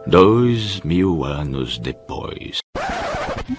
Dois 0.06 0.80
mil 0.82 1.24
anos 1.24 1.76
depois. 1.76 2.58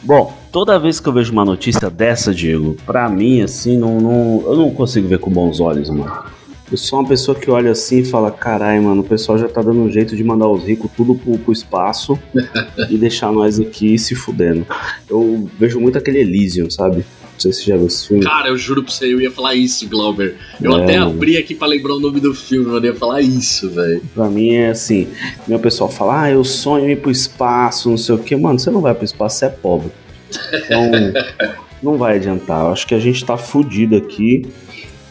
Bom, 0.03 0.33
toda 0.53 0.79
vez 0.79 1.01
que 1.01 1.07
eu 1.09 1.13
vejo 1.13 1.33
uma 1.33 1.43
notícia 1.43 1.89
dessa, 1.89 2.33
Diego, 2.33 2.77
pra 2.85 3.09
mim, 3.09 3.41
assim, 3.41 3.77
não, 3.77 3.99
não, 3.99 4.43
eu 4.45 4.55
não 4.55 4.71
consigo 4.71 5.07
ver 5.07 5.19
com 5.19 5.29
bons 5.29 5.59
olhos, 5.59 5.89
mano. 5.89 6.23
Eu 6.71 6.77
sou 6.77 6.99
uma 6.99 7.07
pessoa 7.07 7.37
que 7.37 7.51
olha 7.51 7.71
assim 7.71 7.99
e 7.99 8.05
fala: 8.05 8.31
carai, 8.31 8.79
mano, 8.79 9.01
o 9.01 9.05
pessoal 9.05 9.37
já 9.37 9.49
tá 9.49 9.61
dando 9.61 9.81
um 9.81 9.91
jeito 9.91 10.15
de 10.15 10.23
mandar 10.23 10.47
os 10.47 10.63
ricos 10.63 10.89
tudo 10.95 11.13
pro, 11.13 11.37
pro 11.37 11.53
espaço 11.53 12.17
e 12.89 12.97
deixar 12.97 13.33
nós 13.33 13.59
aqui 13.59 13.97
se 13.97 14.15
fudendo. 14.15 14.65
Eu 15.09 15.49
vejo 15.59 15.79
muito 15.79 15.97
aquele 15.97 16.19
Elysium, 16.19 16.69
sabe? 16.69 17.05
Não 17.33 17.39
sei 17.39 17.51
se 17.51 17.63
você 17.63 17.71
já 17.71 17.77
viu 17.77 17.87
esse 17.87 18.07
filme. 18.07 18.23
Cara, 18.23 18.47
eu 18.47 18.57
juro 18.57 18.83
pra 18.83 18.93
você, 18.93 19.11
eu 19.11 19.19
ia 19.19 19.31
falar 19.31 19.55
isso, 19.55 19.87
Glauber. 19.89 20.35
Eu 20.61 20.77
é, 20.77 20.83
até 20.83 20.97
abri 20.97 21.37
aqui 21.37 21.55
pra 21.55 21.67
lembrar 21.67 21.95
o 21.95 21.99
nome 21.99 22.19
do 22.19 22.33
filme, 22.33 22.69
eu 22.69 22.83
ia 22.83 22.95
falar 22.95 23.21
isso, 23.21 23.69
velho. 23.71 24.01
Pra 24.13 24.29
mim 24.29 24.53
é 24.53 24.69
assim: 24.69 25.07
meu 25.47 25.59
pessoal 25.59 25.89
fala, 25.89 26.23
ah, 26.23 26.31
eu 26.31 26.43
sonho 26.43 26.89
ir 26.89 26.97
pro 26.97 27.11
espaço, 27.11 27.89
não 27.89 27.97
sei 27.97 28.15
o 28.15 28.19
que. 28.19 28.35
Mano, 28.35 28.59
você 28.59 28.69
não 28.69 28.81
vai 28.81 28.93
pro 28.93 29.03
espaço, 29.03 29.39
você 29.39 29.45
é 29.45 29.49
pobre. 29.49 29.91
Então, 30.53 30.91
não 31.81 31.97
vai 31.97 32.15
adiantar. 32.17 32.65
Eu 32.65 32.71
acho 32.71 32.87
que 32.87 32.95
a 32.95 32.99
gente 32.99 33.25
tá 33.25 33.35
fudido 33.35 33.95
aqui. 33.95 34.45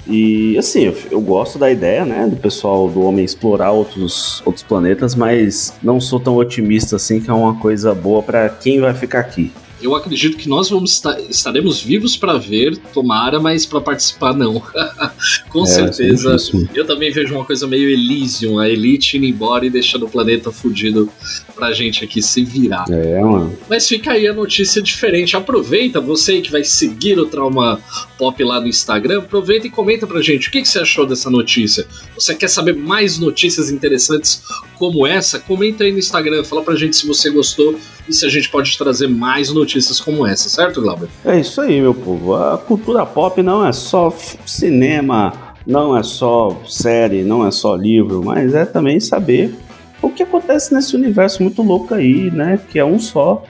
E 0.07 0.59
assim, 0.59 0.87
eu, 0.87 0.97
eu, 1.13 1.21
gosto 1.21 1.59
da 1.59 1.71
ideia, 1.71 2.05
né, 2.05 2.27
do 2.27 2.37
pessoal 2.37 2.89
do 2.89 3.03
homem 3.03 3.25
explorar 3.25 3.71
outros, 3.71 4.43
outros 4.45 4.65
planetas, 4.65 5.15
mas 5.15 5.75
não 5.81 6.01
sou 6.01 6.19
tão 6.19 6.37
otimista 6.37 6.97
assim 6.97 7.21
que 7.21 7.31
é 7.31 7.33
uma 7.33 7.55
coisa 7.55 7.95
boa 7.95 8.21
para 8.21 8.49
quem 8.49 8.81
vai 8.81 8.93
ficar 8.95 9.21
aqui 9.21 9.53
eu 9.83 9.95
acredito 9.95 10.37
que 10.37 10.49
nós 10.49 10.71
vamos 10.71 10.93
estar, 10.93 11.21
estaremos 11.29 11.83
vivos 11.83 12.17
para 12.17 12.39
ver, 12.39 12.77
tomara, 12.93 13.41
mas 13.41 13.67
para 13.67 13.81
participar 13.81 14.35
não. 14.35 14.63
Com 15.49 15.63
é, 15.63 15.67
certeza. 15.67 16.37
Eu 16.75 16.87
também 16.87 17.11
vejo 17.11 17.35
uma 17.35 17.45
coisa 17.45 17.67
meio 17.67 17.91
Elysium, 17.91 18.59
a 18.59 18.69
Elite 18.69 19.17
indo 19.17 19.27
embora 19.27 19.67
e 19.67 19.71
deixando 19.71 20.07
o 20.07 20.09
planeta 20.09 20.51
fudido 20.51 21.09
pra 21.55 21.73
gente 21.73 22.05
aqui 22.05 22.23
se 22.23 22.45
virar. 22.45 22.85
É, 22.91 23.21
mano. 23.21 23.57
Mas 23.69 23.89
fica 23.89 24.13
aí 24.13 24.27
a 24.27 24.33
notícia 24.33 24.81
diferente. 24.81 25.37
Aproveita, 25.37 26.01
você 26.01 26.41
que 26.41 26.51
vai 26.51 26.65
seguir 26.65 27.19
o 27.19 27.27
Trauma 27.27 27.81
Pop 28.19 28.43
lá 28.43 28.61
no 28.61 28.69
Instagram, 28.69 29.19
aproveita 29.19 29.67
e 29.67 29.71
comenta 29.71 30.07
pra 30.07 30.23
gente 30.23 30.49
o 30.49 30.51
que, 30.51 30.63
que 30.63 30.69
você 30.69 30.79
achou 30.79 31.07
dessa 31.07 31.31
notícia. 31.31 31.87
Você 32.15 32.35
quer 32.35 32.49
saber 32.49 32.75
mais 32.75 33.19
notícias 33.19 33.71
interessantes 33.71 34.43
como 34.83 35.07
essa? 35.07 35.39
Comenta 35.39 35.85
aí 35.85 35.93
no 35.93 36.01
Instagram, 36.01 36.43
fala 36.43 36.61
pra 36.61 36.75
gente 36.75 36.97
se 36.97 37.07
você 37.07 37.31
gostou 37.31 37.77
e 38.09 38.13
se 38.13 38.27
a 38.27 38.29
gente 38.29 38.51
pode 38.51 38.77
trazer 38.77 39.07
mais 39.07 39.49
notícias 39.49 40.01
como 40.01 40.27
essa, 40.27 40.49
certo, 40.49 40.83
Glauber? 40.83 41.09
É 41.25 41.39
isso 41.39 41.61
aí, 41.61 41.81
meu 41.81 41.95
povo. 41.95 42.35
A 42.35 42.59
cultura 42.59 43.07
pop 43.07 43.41
não 43.45 43.65
é 43.65 43.71
só 43.71 44.13
cinema, 44.45 45.55
não 45.65 45.97
é 45.97 46.03
só 46.03 46.61
série, 46.69 47.23
não 47.23 47.47
é 47.47 47.53
só 47.53 47.77
livro, 47.77 48.25
mas 48.25 48.55
é 48.55 48.65
também 48.65 48.99
saber 48.99 49.55
o 50.03 50.11
que 50.11 50.25
acontece 50.25 50.75
nesse 50.75 50.97
universo 50.97 51.45
muito 51.45 51.63
louco 51.63 51.95
aí, 51.95 52.29
né? 52.33 52.59
Que 52.69 52.81
é 52.81 52.85
um 52.85 52.99
só. 52.99 53.45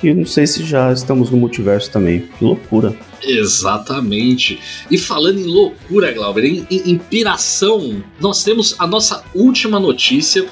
Que 0.00 0.12
não 0.12 0.26
sei 0.26 0.46
se 0.46 0.62
já 0.62 0.92
estamos 0.92 1.30
no 1.30 1.38
multiverso 1.38 1.90
também. 1.90 2.28
Que 2.38 2.44
loucura. 2.44 2.94
Exatamente. 3.22 4.60
E 4.90 4.98
falando 4.98 5.38
em 5.40 5.46
loucura, 5.46 6.12
Glauber, 6.12 6.44
em, 6.44 6.66
em 6.70 6.90
inspiração, 6.92 8.02
nós 8.20 8.44
temos 8.44 8.76
a 8.78 8.86
nossa 8.86 9.24
última 9.34 9.80
notícia: 9.80 10.46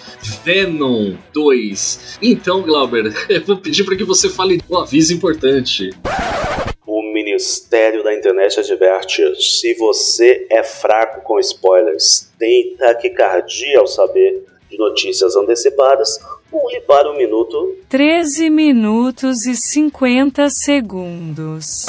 Venom 0.44 1.14
2. 1.32 2.18
Então, 2.22 2.62
Glauber, 2.62 3.12
eu 3.28 3.44
vou 3.44 3.58
pedir 3.58 3.84
para 3.84 3.96
que 3.96 4.04
você 4.04 4.28
fale 4.28 4.60
um 4.70 4.78
aviso 4.78 5.12
importante. 5.12 5.90
O 6.86 7.02
Ministério 7.12 8.02
da 8.02 8.14
Internet 8.14 8.58
adverte: 8.58 9.22
se 9.40 9.74
você 9.74 10.46
é 10.50 10.62
fraco 10.62 11.20
com 11.22 11.38
spoilers, 11.38 12.32
tem 12.38 12.76
taquicardia 12.76 13.78
ao 13.78 13.86
saber 13.86 14.42
de 14.70 14.78
notícias 14.78 15.36
antecipadas, 15.36 16.18
Pule 16.54 16.80
para 16.82 17.10
o 17.10 17.16
minuto 17.16 17.74
13 17.88 18.48
minutos 18.48 19.44
e 19.44 19.56
50 19.56 20.48
segundos. 20.50 21.86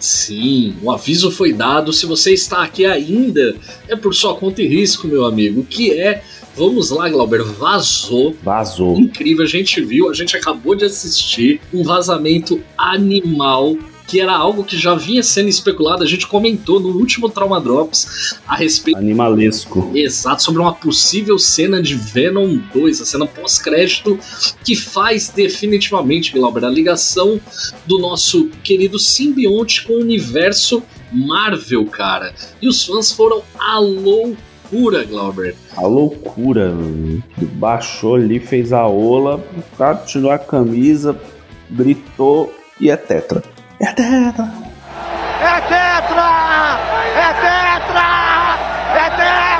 Sim, 0.00 0.74
o 0.82 0.90
aviso 0.90 1.30
foi 1.30 1.52
dado. 1.52 1.92
Se 1.92 2.04
você 2.04 2.34
está 2.34 2.64
aqui 2.64 2.84
ainda, 2.84 3.54
é 3.86 3.94
por 3.94 4.12
sua 4.12 4.34
conta 4.34 4.60
e 4.60 4.66
risco, 4.66 5.06
meu 5.06 5.24
amigo. 5.24 5.62
Que 5.62 6.00
é. 6.00 6.20
Vamos 6.56 6.90
lá, 6.90 7.08
Glauber. 7.08 7.44
Vazou. 7.44 8.34
Vazou. 8.42 8.98
Incrível, 8.98 9.44
a 9.44 9.48
gente 9.48 9.80
viu, 9.80 10.10
a 10.10 10.14
gente 10.14 10.36
acabou 10.36 10.74
de 10.74 10.84
assistir 10.84 11.60
um 11.72 11.84
vazamento 11.84 12.60
animal 12.76 13.76
que 14.12 14.20
era 14.20 14.36
algo 14.36 14.62
que 14.62 14.76
já 14.76 14.94
vinha 14.94 15.22
sendo 15.22 15.48
especulado. 15.48 16.02
A 16.02 16.06
gente 16.06 16.26
comentou 16.26 16.78
no 16.78 16.90
último 16.90 17.30
Trauma 17.30 17.58
Drops 17.58 18.36
a 18.46 18.54
respeito. 18.54 18.98
Animalesco. 18.98 19.90
Exato, 19.94 20.42
sobre 20.42 20.60
uma 20.60 20.74
possível 20.74 21.38
cena 21.38 21.82
de 21.82 21.94
Venom 21.94 22.58
2, 22.74 23.00
a 23.00 23.06
cena 23.06 23.26
pós-crédito, 23.26 24.18
que 24.62 24.76
faz 24.76 25.30
definitivamente, 25.30 26.30
Glauber, 26.30 26.66
a 26.66 26.68
ligação 26.68 27.40
do 27.86 27.98
nosso 27.98 28.50
querido 28.62 28.98
simbionte 28.98 29.82
com 29.82 29.94
o 29.94 30.00
universo 30.00 30.82
Marvel, 31.10 31.86
cara. 31.86 32.34
E 32.60 32.68
os 32.68 32.84
fãs 32.84 33.12
foram 33.12 33.40
a 33.58 33.78
loucura, 33.78 35.04
Glauber. 35.04 35.56
A 35.74 35.86
loucura, 35.86 36.68
mano. 36.68 37.24
Baixou 37.54 38.16
ali, 38.16 38.38
fez 38.38 38.74
a 38.74 38.86
ola, 38.86 39.42
tirou 40.06 40.30
a 40.30 40.38
camisa, 40.38 41.18
gritou 41.70 42.52
e 42.78 42.90
é 42.90 42.96
tetra. 42.96 43.42
É 43.82 43.92
tetra! 43.94 44.48
É 45.40 45.60
tetra! 45.62 46.78
É 47.16 47.32
tetra! 47.34 48.56
É 48.94 49.10
tetra! 49.10 49.51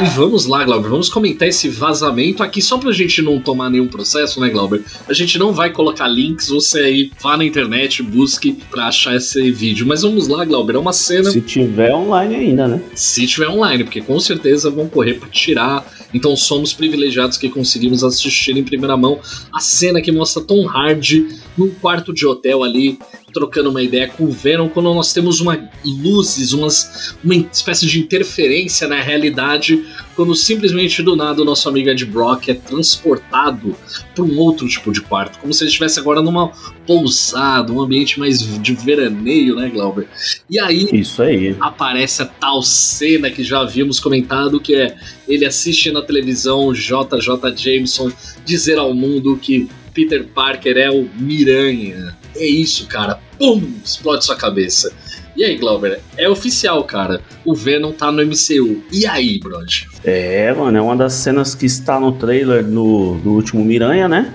E 0.00 0.04
vamos 0.16 0.46
lá, 0.46 0.64
Glauber, 0.64 0.88
vamos 0.88 1.10
comentar 1.10 1.46
esse 1.46 1.68
vazamento 1.68 2.42
aqui 2.42 2.62
só 2.62 2.78
pra 2.78 2.90
gente 2.92 3.20
não 3.20 3.38
tomar 3.38 3.68
nenhum 3.68 3.86
processo, 3.86 4.40
né, 4.40 4.48
Glauber? 4.48 4.82
A 5.06 5.12
gente 5.12 5.38
não 5.38 5.52
vai 5.52 5.70
colocar 5.70 6.08
links, 6.08 6.48
você 6.48 6.78
aí 6.80 7.10
vá 7.20 7.36
na 7.36 7.44
internet, 7.44 8.02
busque 8.02 8.56
pra 8.70 8.86
achar 8.86 9.14
esse 9.14 9.50
vídeo. 9.52 9.86
Mas 9.86 10.00
vamos 10.00 10.28
lá, 10.28 10.46
Glauber, 10.46 10.76
é 10.76 10.78
uma 10.78 10.94
cena. 10.94 11.30
Se 11.30 11.42
tiver 11.42 11.94
online 11.94 12.34
ainda, 12.34 12.66
né? 12.66 12.82
Se 12.94 13.26
tiver 13.26 13.48
online, 13.48 13.84
porque 13.84 14.00
com 14.00 14.18
certeza 14.18 14.70
vão 14.70 14.88
correr 14.88 15.14
pra 15.14 15.28
tirar. 15.28 15.86
Então 16.14 16.34
somos 16.36 16.72
privilegiados 16.72 17.36
que 17.36 17.48
conseguimos 17.48 18.02
assistir 18.02 18.56
em 18.56 18.64
primeira 18.64 18.96
mão 18.96 19.18
a 19.52 19.60
cena 19.60 20.00
que 20.00 20.12
mostra 20.12 20.42
Tom 20.42 20.68
Hardy 20.68 21.26
num 21.56 21.70
quarto 21.70 22.12
de 22.12 22.26
hotel 22.26 22.62
ali, 22.62 22.98
trocando 23.32 23.70
uma 23.70 23.82
ideia 23.82 24.08
com 24.08 24.24
o 24.24 24.30
Venom, 24.30 24.68
quando 24.68 24.92
nós 24.92 25.12
temos 25.12 25.40
uma 25.40 25.70
luzes, 25.84 26.52
umas, 26.52 27.14
uma 27.24 27.34
espécie 27.34 27.86
de 27.86 27.98
interferência 27.98 28.86
na 28.86 29.00
realidade, 29.00 29.81
quando 30.14 30.34
simplesmente 30.34 31.02
do 31.02 31.16
nada 31.16 31.42
o 31.42 31.44
nosso 31.44 31.68
amigo 31.68 31.88
Ed 31.88 32.04
Brock 32.04 32.48
é 32.48 32.54
transportado 32.54 33.76
para 34.14 34.24
um 34.24 34.38
outro 34.38 34.68
tipo 34.68 34.92
de 34.92 35.00
quarto, 35.00 35.38
como 35.38 35.52
se 35.52 35.62
ele 35.62 35.68
estivesse 35.68 35.98
agora 35.98 36.20
numa 36.20 36.52
pousada, 36.86 37.72
um 37.72 37.80
ambiente 37.80 38.18
mais 38.18 38.40
de 38.40 38.74
veraneio, 38.74 39.56
né, 39.56 39.68
Glauber? 39.68 40.08
E 40.50 40.58
aí 40.60 40.88
Isso 40.92 41.22
aí. 41.22 41.56
aparece 41.60 42.22
a 42.22 42.26
tal 42.26 42.62
cena 42.62 43.30
que 43.30 43.42
já 43.42 43.60
havíamos 43.60 44.00
comentado, 44.00 44.60
que 44.60 44.74
é 44.74 44.96
ele 45.28 45.44
assiste 45.44 45.90
na 45.90 46.02
televisão 46.02 46.72
JJ 46.72 47.56
Jameson 47.56 48.10
dizer 48.44 48.78
ao 48.78 48.92
mundo 48.92 49.38
que 49.40 49.68
Peter 49.94 50.24
Parker 50.26 50.76
é 50.76 50.90
o 50.90 51.08
Miranha. 51.18 52.16
É 52.34 52.46
isso, 52.46 52.86
cara. 52.86 53.20
Pum! 53.38 53.62
Explode 53.84 54.24
sua 54.24 54.36
cabeça. 54.36 54.92
E 55.34 55.44
aí, 55.44 55.56
Glauber? 55.56 56.00
É 56.16 56.28
oficial, 56.28 56.84
cara. 56.84 57.22
O 57.44 57.54
Venom 57.54 57.92
tá 57.92 58.12
no 58.12 58.24
MCU. 58.24 58.82
E 58.92 59.06
aí, 59.06 59.38
Brod? 59.38 59.86
É, 60.04 60.52
mano, 60.52 60.76
é 60.76 60.80
uma 60.80 60.96
das 60.96 61.14
cenas 61.14 61.54
que 61.54 61.64
está 61.64 61.98
no 61.98 62.12
trailer 62.12 62.64
do, 62.64 63.14
do 63.14 63.32
último 63.32 63.64
Miranha, 63.64 64.08
né? 64.08 64.32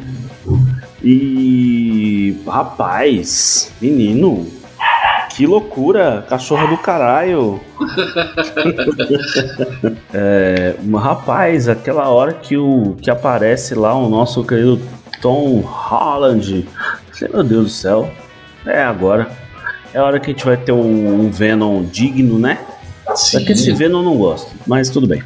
E. 1.04 2.36
Rapaz, 2.48 3.72
menino. 3.80 4.48
Que 5.36 5.46
loucura, 5.46 6.25
cachorra 6.27 6.66
do 6.66 6.77
caralho. 6.77 7.62
é, 10.12 10.75
rapaz, 10.96 11.70
aquela 11.70 12.10
hora 12.10 12.34
que, 12.34 12.58
o, 12.58 12.96
que 13.00 13.12
aparece 13.12 13.75
lá 13.75 13.94
o 13.94 14.10
nosso 14.10 14.44
querido 14.44 14.82
Tom 15.22 15.60
Holland. 15.60 16.68
Meu 17.32 17.44
Deus 17.44 17.66
do 17.66 17.70
céu. 17.70 18.12
É 18.66 18.82
agora. 18.82 19.30
É 19.98 20.00
a 20.00 20.04
hora 20.04 20.20
que 20.20 20.30
a 20.30 20.30
gente 20.32 20.46
vai 20.46 20.56
ter 20.56 20.72
um, 20.72 21.22
um 21.22 21.32
Venom 21.32 21.84
digno, 21.84 22.38
né? 22.38 22.60
Só 23.16 23.39
que 23.39 23.54
esse 23.54 23.72
Venom 23.72 24.01
eu 24.01 24.04
não 24.04 24.16
gosto, 24.16 24.51
mas 24.68 24.92
tudo 24.92 25.08
bem. 25.08 25.24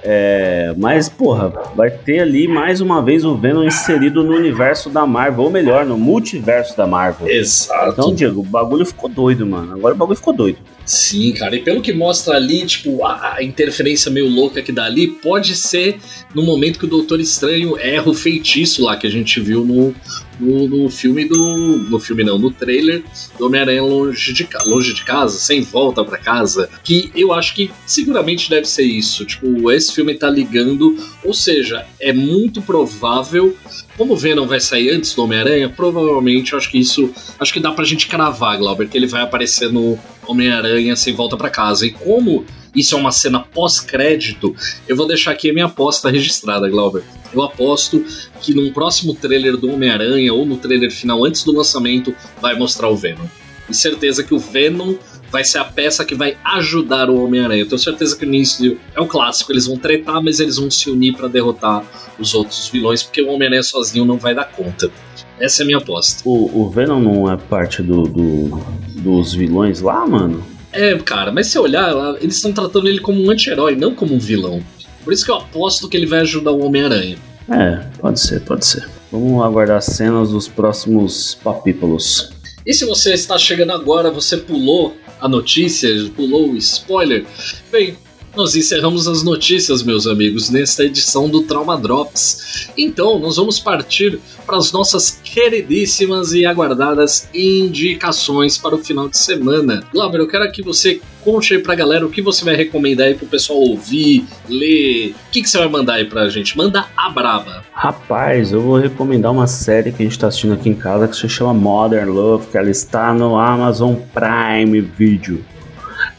É, 0.00 0.72
mas, 0.78 1.08
porra, 1.08 1.52
vai 1.74 1.90
ter 1.90 2.20
ali 2.20 2.46
mais 2.46 2.80
uma 2.80 3.02
vez 3.02 3.24
o 3.24 3.34
Venom 3.34 3.64
inserido 3.64 4.22
no 4.22 4.36
universo 4.36 4.90
da 4.90 5.04
Marvel, 5.04 5.42
ou 5.42 5.50
melhor, 5.50 5.84
no 5.84 5.98
multiverso 5.98 6.76
da 6.76 6.86
Marvel. 6.86 7.26
Exato. 7.26 7.90
Então, 7.90 8.14
Diego, 8.14 8.42
o 8.42 8.44
bagulho 8.44 8.86
ficou 8.86 9.10
doido, 9.10 9.44
mano. 9.44 9.74
Agora 9.74 9.92
o 9.92 9.98
bagulho 9.98 10.16
ficou 10.16 10.32
doido. 10.32 10.58
Sim, 10.86 11.32
cara, 11.32 11.56
e 11.56 11.62
pelo 11.62 11.82
que 11.82 11.92
mostra 11.92 12.36
ali, 12.36 12.64
tipo, 12.64 13.04
a, 13.04 13.42
interferência 13.42 14.08
meio 14.08 14.28
louca 14.28 14.62
que 14.62 14.70
dá 14.70 14.84
ali, 14.84 15.08
pode 15.08 15.56
ser 15.56 15.98
no 16.32 16.42
momento 16.42 16.78
que 16.78 16.84
o 16.84 16.88
Doutor 16.88 17.20
Estranho 17.20 17.76
erra 17.76 18.08
o 18.08 18.14
feitiço 18.14 18.84
lá 18.84 18.96
que 18.96 19.04
a 19.04 19.10
gente 19.10 19.40
viu 19.40 19.64
no, 19.64 19.92
no, 20.38 20.68
no 20.68 20.88
filme 20.88 21.24
do. 21.24 21.36
No 21.36 21.98
filme 21.98 22.22
não, 22.22 22.38
no 22.38 22.50
trailer 22.50 23.02
do 23.38 23.46
Homem-Aranha 23.46 23.82
longe 23.82 24.32
de, 24.32 24.48
longe 24.64 24.92
de 24.92 25.04
casa, 25.04 25.38
sem 25.38 25.60
volta 25.60 26.04
pra 26.04 26.18
casa. 26.18 26.68
Que 26.84 27.10
eu 27.14 27.32
acho 27.32 27.54
que 27.54 27.70
seguramente 27.84 28.48
deve 28.48 28.66
ser 28.66 28.84
isso. 28.84 29.24
Tipo, 29.24 29.70
esse 29.72 29.92
filme 29.92 30.14
tá 30.14 30.30
ligando. 30.30 30.96
Ou 31.24 31.34
seja, 31.34 31.86
é 32.00 32.12
muito 32.12 32.62
provável. 32.62 33.56
Como 33.96 34.12
o 34.12 34.16
Venom 34.16 34.46
vai 34.46 34.60
sair 34.60 34.90
antes 34.90 35.14
do 35.14 35.24
Homem-Aranha, 35.24 35.70
provavelmente 35.70 36.54
acho 36.54 36.70
que 36.70 36.78
isso. 36.78 37.10
Acho 37.38 37.52
que 37.52 37.60
dá 37.60 37.72
pra 37.72 37.84
gente 37.84 38.06
cravar, 38.06 38.58
Glauber, 38.58 38.88
que 38.88 38.96
ele 38.96 39.06
vai 39.06 39.22
aparecer 39.22 39.72
no 39.72 39.98
Homem-Aranha 40.26 40.94
sem 40.96 41.14
volta 41.14 41.36
pra 41.36 41.48
casa. 41.48 41.86
E 41.86 41.90
como 41.90 42.44
isso 42.74 42.94
é 42.94 42.98
uma 42.98 43.10
cena 43.10 43.40
pós-crédito, 43.40 44.54
eu 44.86 44.94
vou 44.94 45.06
deixar 45.06 45.30
aqui 45.30 45.50
a 45.50 45.54
minha 45.54 45.64
aposta 45.64 46.10
registrada, 46.10 46.68
Glauber. 46.68 47.02
Eu 47.32 47.42
aposto 47.42 48.04
que 48.42 48.54
num 48.54 48.70
próximo 48.70 49.14
trailer 49.14 49.56
do 49.56 49.70
Homem-Aranha 49.70 50.32
ou 50.32 50.44
no 50.44 50.58
trailer 50.58 50.90
final 50.90 51.24
antes 51.24 51.42
do 51.42 51.52
lançamento 51.52 52.14
vai 52.40 52.54
mostrar 52.56 52.88
o 52.88 52.96
Venom. 52.96 53.26
E 53.68 53.74
certeza 53.74 54.22
que 54.22 54.34
o 54.34 54.38
Venom 54.38 54.94
vai 55.30 55.44
ser 55.44 55.58
a 55.58 55.64
peça 55.64 56.04
que 56.04 56.14
vai 56.14 56.36
ajudar 56.44 57.10
o 57.10 57.22
Homem-Aranha. 57.24 57.62
Eu 57.62 57.68
tenho 57.68 57.78
certeza 57.78 58.16
que 58.16 58.24
no 58.24 58.34
início 58.34 58.78
é 58.94 59.00
o 59.00 59.06
clássico, 59.06 59.52
eles 59.52 59.66
vão 59.66 59.76
tretar, 59.76 60.22
mas 60.22 60.40
eles 60.40 60.56
vão 60.56 60.70
se 60.70 60.88
unir 60.90 61.16
pra 61.16 61.28
derrotar 61.28 61.84
os 62.18 62.34
outros 62.34 62.68
vilões, 62.68 63.02
porque 63.02 63.20
o 63.22 63.28
Homem-Aranha 63.30 63.62
sozinho 63.62 64.04
não 64.04 64.16
vai 64.18 64.34
dar 64.34 64.44
conta. 64.46 64.90
Essa 65.38 65.62
é 65.62 65.64
a 65.64 65.66
minha 65.66 65.78
aposta. 65.78 66.22
O, 66.24 66.62
o 66.62 66.70
Venom 66.70 67.00
não 67.00 67.30
é 67.30 67.36
parte 67.36 67.82
do, 67.82 68.04
do- 68.04 68.60
dos 69.02 69.34
vilões 69.34 69.80
lá, 69.80 70.06
mano? 70.06 70.42
É, 70.72 70.96
cara, 70.98 71.30
mas 71.32 71.48
se 71.48 71.58
olhar, 71.58 71.92
eles 72.20 72.36
estão 72.36 72.52
tratando 72.52 72.88
ele 72.88 73.00
como 73.00 73.22
um 73.22 73.30
anti-herói, 73.30 73.76
não 73.76 73.94
como 73.94 74.14
um 74.14 74.18
vilão. 74.18 74.62
Por 75.04 75.12
isso 75.12 75.24
que 75.24 75.30
eu 75.30 75.36
aposto 75.36 75.88
que 75.88 75.96
ele 75.96 76.06
vai 76.06 76.20
ajudar 76.20 76.52
o 76.52 76.64
Homem-Aranha. 76.64 77.16
É, 77.48 77.76
pode 78.00 78.18
ser, 78.20 78.40
pode 78.40 78.66
ser. 78.66 78.88
Vamos 79.12 79.42
aguardar 79.44 79.76
as 79.76 79.84
cenas 79.86 80.30
dos 80.30 80.48
próximos 80.48 81.38
papípolos. 81.44 82.30
E 82.66 82.74
se 82.74 82.84
você 82.84 83.12
está 83.14 83.38
chegando 83.38 83.70
agora, 83.72 84.10
você 84.10 84.36
pulou 84.36 84.96
a 85.20 85.28
notícia, 85.28 85.88
pulou 86.14 86.50
o 86.50 86.56
spoiler, 86.56 87.24
bem, 87.70 87.96
nós 88.36 88.54
encerramos 88.54 89.08
as 89.08 89.22
notícias, 89.22 89.82
meus 89.82 90.06
amigos, 90.06 90.50
nesta 90.50 90.84
edição 90.84 91.28
do 91.28 91.42
Trauma 91.42 91.78
Drops. 91.78 92.68
Então, 92.76 93.18
nós 93.18 93.36
vamos 93.36 93.58
partir 93.58 94.20
para 94.44 94.58
as 94.58 94.70
nossas 94.70 95.18
queridíssimas 95.24 96.32
e 96.32 96.44
aguardadas 96.44 97.28
indicações 97.34 98.58
para 98.58 98.74
o 98.74 98.84
final 98.84 99.08
de 99.08 99.16
semana. 99.16 99.82
Glauber, 99.92 100.20
eu 100.20 100.28
quero 100.28 100.50
que 100.52 100.62
você 100.62 101.00
conte 101.24 101.54
aí 101.54 101.60
pra 101.60 101.74
galera 101.74 102.06
o 102.06 102.10
que 102.10 102.20
você 102.20 102.44
vai 102.44 102.54
recomendar 102.54 103.06
aí 103.06 103.14
pro 103.14 103.26
pessoal 103.26 103.58
ouvir, 103.58 104.24
ler. 104.48 105.14
O 105.28 105.30
que, 105.32 105.42
que 105.42 105.48
você 105.48 105.58
vai 105.58 105.68
mandar 105.68 105.94
aí 105.94 106.04
pra 106.04 106.28
gente? 106.28 106.56
Manda 106.56 106.86
a 106.96 107.08
braba. 107.08 107.64
Rapaz, 107.72 108.52
eu 108.52 108.60
vou 108.60 108.76
recomendar 108.76 109.32
uma 109.32 109.46
série 109.46 109.92
que 109.92 110.02
a 110.02 110.06
gente 110.06 110.18
tá 110.18 110.28
assistindo 110.28 110.52
aqui 110.52 110.68
em 110.68 110.74
casa 110.74 111.08
que 111.08 111.16
se 111.16 111.28
chama 111.28 111.54
Modern 111.54 112.10
Love, 112.10 112.48
que 112.48 112.58
ela 112.58 112.70
está 112.70 113.14
no 113.14 113.36
Amazon 113.38 113.94
Prime 114.14 114.80
Video. 114.80 115.42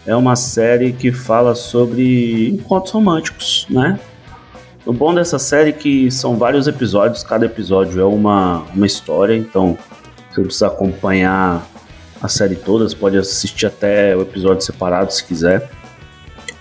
É 0.07 0.15
uma 0.15 0.37
série 0.37 0.93
que 0.93 1.11
fala 1.11 1.53
sobre 1.53 2.47
encontros 2.47 2.93
românticos, 2.93 3.67
né? 3.69 3.99
O 4.85 4.93
bom 4.93 5.13
dessa 5.13 5.37
série 5.37 5.71
é 5.71 5.73
que 5.73 6.09
são 6.09 6.37
vários 6.37 6.65
episódios, 6.65 7.23
cada 7.23 7.45
episódio 7.45 7.99
é 7.99 8.05
uma, 8.05 8.59
uma 8.73 8.87
história, 8.87 9.35
então 9.35 9.77
você 10.31 10.41
precisa 10.41 10.67
acompanhar 10.67 11.67
a 12.21 12.27
série 12.29 12.55
toda, 12.55 12.87
você 12.87 12.95
pode 12.95 13.17
assistir 13.17 13.65
até 13.65 14.15
o 14.15 14.21
episódio 14.21 14.61
separado 14.61 15.11
se 15.11 15.25
quiser. 15.25 15.69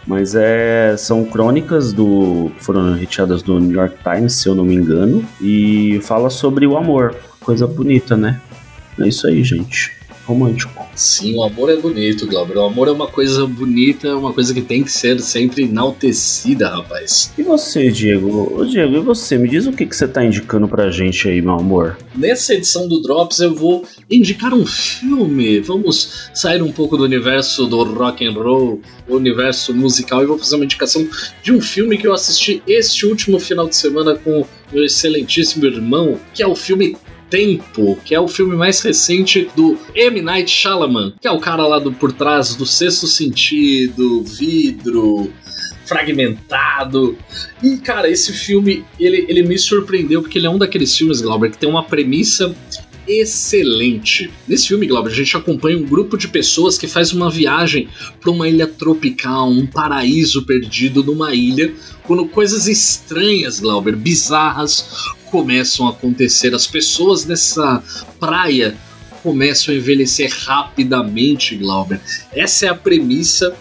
Mas 0.04 0.34
é, 0.34 0.96
são 0.96 1.24
crônicas 1.24 1.92
do 1.92 2.50
foram 2.58 2.94
retiradas 2.94 3.42
do 3.42 3.60
New 3.60 3.76
York 3.76 3.96
Times, 4.02 4.32
se 4.32 4.48
eu 4.48 4.56
não 4.56 4.64
me 4.64 4.74
engano, 4.74 5.24
e 5.40 6.00
fala 6.02 6.30
sobre 6.30 6.66
o 6.66 6.76
amor, 6.76 7.14
coisa 7.40 7.64
bonita, 7.64 8.16
né? 8.16 8.40
É 8.98 9.06
isso 9.06 9.24
aí, 9.28 9.44
gente. 9.44 9.92
Romântico. 10.26 10.85
Sim, 10.95 11.37
o 11.37 11.42
amor 11.45 11.71
é 11.71 11.76
bonito, 11.76 12.26
Glauber. 12.26 12.56
O 12.56 12.64
amor 12.64 12.88
é 12.88 12.90
uma 12.90 13.06
coisa 13.06 13.47
bonita, 13.47 14.09
é 14.09 14.14
uma 14.14 14.33
coisa 14.33 14.52
que 14.52 14.61
tem 14.61 14.83
que 14.83 14.90
ser 14.90 15.21
sempre 15.21 15.64
enaltecida, 15.64 16.68
rapaz. 16.68 17.33
E 17.38 17.42
você, 17.42 17.90
Diego? 17.90 18.61
Ô, 18.61 18.64
Diego, 18.64 18.97
e 18.97 19.00
você? 19.00 19.38
Me 19.38 19.49
diz 19.49 19.66
o 19.66 19.73
que, 19.73 19.87
que 19.87 19.95
você 19.95 20.09
tá 20.09 20.25
indicando 20.25 20.66
pra 20.66 20.90
gente 20.90 21.28
aí, 21.28 21.40
meu 21.40 21.54
amor. 21.54 21.97
Nessa 22.14 22.54
edição 22.54 22.88
do 22.88 23.00
Drops 23.00 23.38
eu 23.38 23.54
vou 23.54 23.85
indicar 24.11 24.52
um 24.52 24.66
filme. 24.66 25.61
Vamos 25.61 26.30
sair 26.35 26.62
um 26.62 26.73
pouco 26.73 26.97
do 26.97 27.04
universo 27.04 27.66
do 27.66 27.85
rock 27.85 28.26
and 28.26 28.33
roll, 28.33 28.80
o 29.09 29.16
universo 29.16 29.73
musical, 29.75 30.23
e 30.23 30.26
vou 30.26 30.38
fazer 30.38 30.56
uma 30.56 30.64
indicação 30.64 31.06
de 31.42 31.52
um 31.52 31.61
filme 31.61 31.97
que 31.97 32.06
eu 32.06 32.12
assisti 32.12 32.62
este 32.66 33.06
último 33.06 33.38
final 33.38 33.68
de 33.68 33.76
semana 33.76 34.16
com 34.16 34.45
meu 34.73 34.85
excelentíssimo 34.85 35.64
irmão, 35.66 36.18
que 36.35 36.42
é 36.42 36.47
o 36.47 36.56
filme 36.56 36.97
Tempo, 37.28 37.99
que 38.04 38.14
é 38.14 38.21
o 38.21 38.28
filme 38.28 38.56
mais 38.56 38.80
recente 38.80 39.49
do 39.56 39.76
M. 39.95 40.23
Night 40.23 40.50
Shyamalan, 40.50 41.12
que 41.21 41.26
é 41.26 41.30
o 41.30 41.40
cara 41.40 41.66
lá 41.66 41.78
do 41.78 41.92
por 41.92 42.12
trás 42.12 42.54
do 42.54 42.64
Sexto 42.64 43.06
Sentido, 43.06 44.23
Vidro, 44.23 45.33
Fragmentado. 45.87 47.16
E, 47.62 47.76
cara, 47.78 48.11
esse 48.11 48.33
filme, 48.33 48.85
ele, 48.99 49.26
ele 49.28 49.42
me 49.42 49.59
surpreendeu 49.59 50.21
porque 50.23 50.38
ele 50.38 50.47
é 50.47 50.50
um 50.50 50.59
daqueles 50.59 50.97
filmes, 50.97 51.21
Glauber, 51.21 51.50
que 51.50 51.59
tem 51.59 51.68
uma 51.68 51.85
premissa 51.85 52.54
excelente. 53.06 54.30
Nesse 54.49 54.68
filme, 54.68 54.87
Glauber, 54.87 55.11
a 55.11 55.14
gente 55.14 55.37
acompanha 55.37 55.78
um 55.78 55.85
grupo 55.85 56.16
de 56.16 56.28
pessoas 56.28 56.76
que 56.76 56.88
faz 56.88 57.12
uma 57.12 57.30
viagem 57.30 57.88
para 58.21 58.30
uma 58.30 58.49
ilha 58.49 58.66
tropical, 58.66 59.49
um 59.49 59.66
paraíso 59.66 60.45
perdido 60.45 61.02
numa 61.04 61.33
ilha, 61.35 61.73
quando 62.02 62.26
coisas 62.26 62.66
estranhas, 62.66 63.61
Glauber, 63.61 63.95
bizarras, 63.95 64.88
começam 65.37 65.87
a 65.87 65.90
acontecer. 65.90 66.55
As 66.55 66.66
pessoas 66.66 67.26
nessa 67.26 67.83
praia 68.19 68.75
começam 69.23 69.75
a 69.75 69.76
envelhecer 69.76 70.33
rapidamente, 70.35 71.55
Glauber. 71.57 72.00
Essa 72.33 72.64
é 72.64 72.69
a 72.71 72.75
premissa 72.75 73.55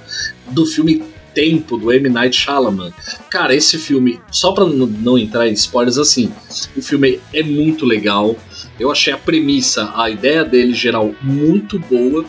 do 0.51 0.65
filme 0.65 1.03
Tempo, 1.33 1.75
do 1.75 1.91
M. 1.91 2.07
Night 2.07 2.37
Shyamalan. 2.37 2.93
Cara, 3.29 3.53
esse 3.53 3.77
filme, 3.77 4.21
só 4.31 4.53
pra 4.53 4.65
não 4.65 5.17
entrar 5.17 5.49
em 5.49 5.51
spoilers, 5.51 5.97
assim, 5.97 6.31
o 6.77 6.81
filme 6.81 7.19
é 7.33 7.43
muito 7.43 7.85
legal. 7.85 8.37
Eu 8.79 8.91
achei 8.91 9.13
a 9.13 9.17
premissa, 9.17 9.91
a 9.95 10.09
ideia 10.09 10.43
dele 10.43 10.73
geral 10.73 11.15
muito 11.21 11.79
boa. 11.79 12.25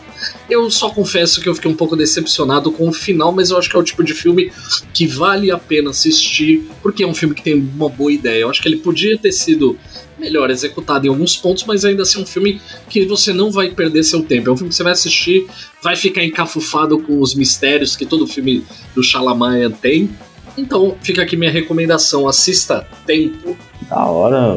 Eu 0.49 0.69
só 0.71 0.89
confesso 0.89 1.41
que 1.41 1.49
eu 1.49 1.55
fiquei 1.55 1.69
um 1.69 1.75
pouco 1.75 1.95
decepcionado 1.95 2.71
com 2.71 2.87
o 2.87 2.93
final, 2.93 3.31
mas 3.31 3.49
eu 3.49 3.57
acho 3.57 3.69
que 3.69 3.75
é 3.75 3.79
o 3.79 3.83
tipo 3.83 4.03
de 4.03 4.13
filme 4.13 4.51
que 4.93 5.05
vale 5.05 5.51
a 5.51 5.57
pena 5.57 5.89
assistir, 5.89 6.69
porque 6.81 7.03
é 7.03 7.07
um 7.07 7.13
filme 7.13 7.35
que 7.35 7.41
tem 7.41 7.53
uma 7.53 7.89
boa 7.89 8.11
ideia. 8.11 8.41
Eu 8.41 8.49
acho 8.49 8.61
que 8.61 8.67
ele 8.69 8.77
podia 8.77 9.17
ter 9.17 9.33
sido 9.33 9.77
melhor 10.17 10.49
executado 10.49 11.05
em 11.05 11.09
alguns 11.09 11.35
pontos, 11.35 11.63
mas 11.65 11.85
ainda 11.85 12.03
assim 12.03 12.19
é 12.19 12.23
um 12.23 12.25
filme 12.25 12.61
que 12.89 13.05
você 13.05 13.33
não 13.33 13.51
vai 13.51 13.69
perder 13.69 14.03
seu 14.03 14.23
tempo. 14.23 14.49
É 14.49 14.53
um 14.53 14.57
filme 14.57 14.69
que 14.69 14.75
você 14.75 14.83
vai 14.83 14.93
assistir, 14.93 15.45
vai 15.83 15.95
ficar 15.95 16.23
encafufado 16.23 16.97
com 16.99 17.21
os 17.21 17.35
mistérios 17.35 17.95
que 17.95 18.05
todo 18.05 18.25
filme 18.25 18.65
do 18.95 19.03
Shyamalan 19.03 19.71
tem. 19.71 20.09
Então, 20.57 20.97
fica 21.01 21.21
aqui 21.21 21.35
minha 21.37 21.51
recomendação: 21.51 22.27
assista 22.27 22.87
Tempo. 23.05 23.55
Da 23.89 24.05
hora 24.05 24.55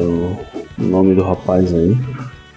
o 0.81 0.85
nome 0.85 1.15
do 1.15 1.23
rapaz 1.23 1.73
aí. 1.73 1.97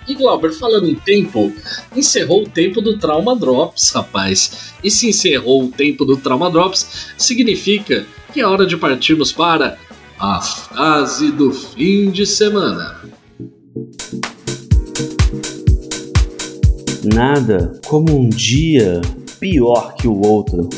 E 0.07 0.15
Glauber, 0.15 0.51
falando 0.51 0.89
em 0.89 0.95
tempo, 0.95 1.51
encerrou 1.95 2.43
o 2.43 2.49
tempo 2.49 2.81
do 2.81 2.97
Trauma 2.97 3.35
Drops, 3.35 3.91
rapaz. 3.91 4.73
E 4.83 4.91
se 4.91 5.09
encerrou 5.09 5.63
o 5.63 5.71
tempo 5.71 6.03
do 6.03 6.17
Trauma 6.17 6.49
Drops, 6.49 7.13
significa 7.17 8.05
que 8.33 8.41
é 8.41 8.45
hora 8.45 8.65
de 8.65 8.75
partirmos 8.75 9.31
para 9.31 9.77
a 10.19 10.41
frase 10.41 11.31
do 11.31 11.51
fim 11.51 12.11
de 12.11 12.25
semana. 12.25 12.97
Nada 17.13 17.79
como 17.85 18.17
um 18.17 18.29
dia 18.29 19.01
pior 19.39 19.93
que 19.95 20.07
o 20.07 20.21
outro. 20.21 20.69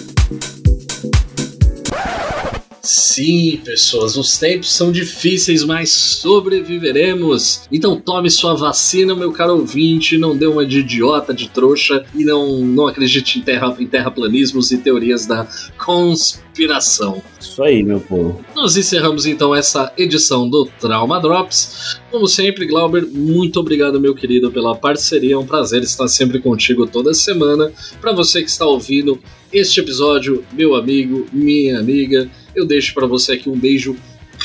Sim, 2.85 3.59
pessoas, 3.65 4.15
os 4.15 4.37
tempos 4.37 4.71
são 4.71 4.91
difíceis, 4.91 5.63
mas 5.63 5.91
sobreviveremos. 5.91 7.61
Então 7.71 7.99
tome 7.99 8.29
sua 8.29 8.53
vacina, 8.53 9.15
meu 9.15 9.31
caro 9.31 9.57
ouvinte, 9.57 10.17
não 10.17 10.37
dê 10.37 10.45
uma 10.45 10.65
de 10.65 10.79
idiota, 10.79 11.33
de 11.33 11.49
trouxa 11.49 12.05
e 12.13 12.23
não, 12.23 12.59
não 12.59 12.85
acredite 12.87 13.39
em, 13.39 13.41
terra, 13.41 13.75
em 13.79 13.87
terraplanismos 13.87 14.71
e 14.71 14.77
teorias 14.77 15.25
da 15.25 15.47
conspiração. 15.83 17.23
Isso 17.39 17.63
aí, 17.63 17.81
meu 17.81 17.99
povo. 17.99 18.45
Nós 18.55 18.77
encerramos 18.77 19.25
então 19.25 19.55
essa 19.55 19.91
edição 19.97 20.47
do 20.47 20.65
Trauma 20.79 21.19
Drops. 21.19 21.99
Como 22.11 22.27
sempre, 22.27 22.67
Glauber, 22.67 23.07
muito 23.07 23.59
obrigado, 23.59 23.99
meu 23.99 24.13
querido, 24.13 24.51
pela 24.51 24.75
parceria. 24.75 25.33
É 25.33 25.37
um 25.37 25.45
prazer 25.45 25.81
estar 25.81 26.07
sempre 26.07 26.39
contigo 26.39 26.85
toda 26.85 27.13
semana. 27.13 27.71
Para 27.99 28.13
você 28.13 28.43
que 28.43 28.49
está 28.49 28.65
ouvindo 28.65 29.19
este 29.51 29.79
episódio, 29.79 30.43
meu 30.53 30.75
amigo, 30.75 31.25
minha 31.31 31.79
amiga, 31.79 32.29
eu 32.55 32.65
deixo 32.65 32.93
para 32.93 33.07
você 33.07 33.33
aqui 33.33 33.49
um 33.49 33.57
beijo 33.57 33.95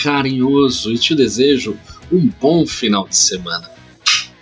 carinhoso 0.02 0.92
e 0.92 0.98
te 0.98 1.14
desejo 1.14 1.76
um 2.10 2.28
bom 2.40 2.66
final 2.66 3.06
de 3.06 3.16
semana. 3.16 3.70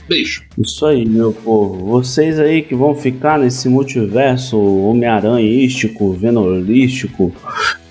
Beijo. 0.09 0.43
Isso 0.57 0.87
aí, 0.87 1.05
meu 1.05 1.35
povo. 1.35 1.85
Vocês 1.85 2.41
aí 2.41 2.63
que 2.63 2.75
vão 2.75 2.95
ficar 2.95 3.39
nesse 3.39 3.69
multiverso 3.69 4.59
Homem-Aranhístico, 4.59 6.15
Venolístico, 6.15 7.31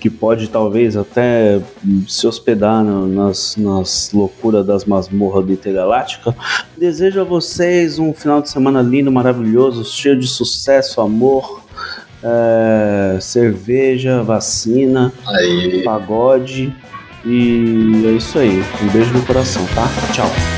que 0.00 0.10
pode 0.10 0.48
talvez 0.48 0.96
até 0.96 1.62
se 2.08 2.26
hospedar 2.26 2.82
nas, 2.82 3.56
nas 3.56 4.10
loucuras 4.12 4.66
das 4.66 4.84
masmorras 4.84 5.46
do 5.46 5.52
Intergaláctica, 5.52 6.34
desejo 6.76 7.20
a 7.20 7.24
vocês 7.24 8.00
um 8.00 8.12
final 8.12 8.42
de 8.42 8.50
semana 8.50 8.82
lindo, 8.82 9.12
maravilhoso, 9.12 9.84
cheio 9.84 10.18
de 10.18 10.26
sucesso, 10.26 11.00
amor, 11.00 11.62
é, 12.22 13.18
cerveja, 13.20 14.22
vacina, 14.22 15.12
Aí. 15.26 15.82
pagode. 15.84 16.74
E 17.24 18.04
é 18.06 18.10
isso 18.12 18.38
aí. 18.38 18.62
Um 18.82 18.88
beijo 18.88 19.12
no 19.12 19.22
coração, 19.26 19.64
tá? 19.74 19.88
Tchau. 20.12 20.57